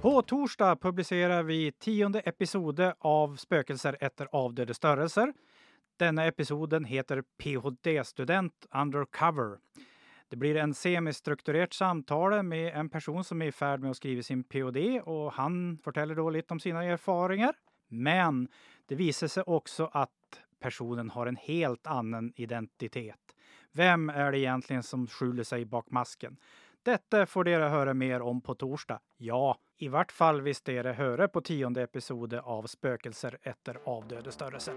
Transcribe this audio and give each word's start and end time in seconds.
På 0.00 0.22
torsdag 0.22 0.76
publicerar 0.76 1.42
vi 1.42 1.72
tionde 1.72 2.20
episode 2.20 2.94
av 2.98 3.36
Spökelser 3.36 3.96
efter 4.00 4.28
avdöde 4.32 4.74
störelser. 4.74 5.32
Denna 5.96 6.24
episoden 6.24 6.84
heter 6.84 7.22
PhD-student 7.38 8.66
Undercover. 8.74 9.58
Det 10.28 10.36
blir 10.36 10.56
en 10.56 10.74
semistrukturerat 10.74 11.72
samtal 11.72 12.42
med 12.42 12.74
en 12.74 12.88
person 12.88 13.24
som 13.24 13.42
är 13.42 13.46
i 13.46 13.52
färd 13.52 13.80
med 13.80 13.90
att 13.90 13.96
skriva 13.96 14.22
sin 14.22 14.44
PhD 14.44 15.00
och 15.00 15.32
han 15.32 15.76
berättar 15.76 16.14
då 16.14 16.30
lite 16.30 16.54
om 16.54 16.60
sina 16.60 16.84
erfarenheter. 16.84 17.60
Men 17.88 18.48
det 18.86 18.94
visar 18.94 19.28
sig 19.28 19.42
också 19.46 19.90
att 19.92 20.10
personen 20.60 21.10
har 21.10 21.26
en 21.26 21.36
helt 21.36 21.86
annan 21.86 22.32
identitet. 22.36 23.34
Vem 23.72 24.10
är 24.10 24.32
det 24.32 24.38
egentligen 24.38 24.82
som 24.82 25.06
skjuler 25.06 25.44
sig 25.44 25.64
bak 25.64 25.90
masken? 25.90 26.36
Detta 26.84 27.26
får 27.26 27.44
dere 27.44 27.64
höra 27.64 27.94
mer 27.94 28.22
om 28.22 28.40
på 28.40 28.54
torsdag. 28.54 29.00
Ja, 29.16 29.56
i 29.76 29.88
vart 29.88 30.12
fall 30.12 30.40
visst 30.42 30.64
dere 30.64 30.92
höra 30.92 31.28
på 31.28 31.40
tionde 31.40 31.82
episode 31.82 32.40
av 32.40 32.66
Spökelser 32.66 33.38
efter 33.42 33.78
avdöde 33.84 34.32
störelser. 34.32 34.74